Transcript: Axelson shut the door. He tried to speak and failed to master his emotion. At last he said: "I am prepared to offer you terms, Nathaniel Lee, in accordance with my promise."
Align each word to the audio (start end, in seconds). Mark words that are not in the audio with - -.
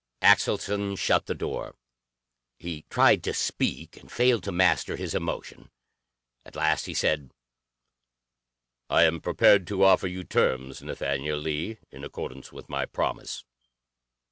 Axelson 0.23 0.95
shut 0.97 1.27
the 1.27 1.35
door. 1.35 1.75
He 2.57 2.85
tried 2.89 3.21
to 3.23 3.35
speak 3.35 3.97
and 3.97 4.11
failed 4.11 4.41
to 4.45 4.51
master 4.51 4.95
his 4.95 5.13
emotion. 5.13 5.69
At 6.43 6.55
last 6.55 6.87
he 6.87 6.95
said: 6.95 7.29
"I 8.89 9.03
am 9.03 9.21
prepared 9.21 9.67
to 9.67 9.83
offer 9.83 10.07
you 10.07 10.23
terms, 10.23 10.81
Nathaniel 10.81 11.37
Lee, 11.37 11.77
in 11.91 12.03
accordance 12.03 12.51
with 12.51 12.67
my 12.67 12.87
promise." 12.87 13.43